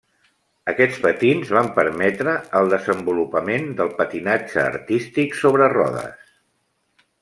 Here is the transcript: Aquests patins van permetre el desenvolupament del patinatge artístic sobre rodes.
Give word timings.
Aquests 0.71 0.95
patins 1.03 1.51
van 1.57 1.69
permetre 1.75 2.33
el 2.61 2.73
desenvolupament 2.73 3.71
del 3.83 3.95
patinatge 4.03 4.65
artístic 4.75 5.41
sobre 5.45 5.73
rodes. 5.81 6.37